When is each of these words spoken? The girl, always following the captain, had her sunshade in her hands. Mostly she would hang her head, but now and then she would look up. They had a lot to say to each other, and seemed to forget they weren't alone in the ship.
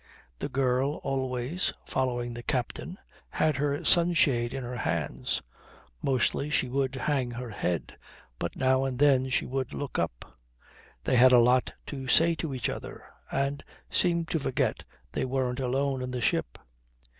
The 0.39 0.49
girl, 0.49 0.93
always 1.03 1.71
following 1.85 2.33
the 2.33 2.41
captain, 2.41 2.97
had 3.29 3.57
her 3.57 3.85
sunshade 3.85 4.51
in 4.51 4.63
her 4.63 4.77
hands. 4.77 5.43
Mostly 6.01 6.49
she 6.49 6.69
would 6.69 6.95
hang 6.95 7.29
her 7.29 7.51
head, 7.51 7.95
but 8.39 8.55
now 8.55 8.83
and 8.83 8.97
then 8.97 9.29
she 9.29 9.45
would 9.45 9.75
look 9.75 9.99
up. 9.99 10.39
They 11.03 11.17
had 11.17 11.33
a 11.33 11.37
lot 11.37 11.73
to 11.85 12.07
say 12.07 12.33
to 12.37 12.51
each 12.51 12.67
other, 12.67 13.03
and 13.31 13.63
seemed 13.91 14.27
to 14.29 14.39
forget 14.39 14.83
they 15.11 15.23
weren't 15.23 15.59
alone 15.59 16.01
in 16.01 16.09
the 16.09 16.19
ship. 16.21 16.57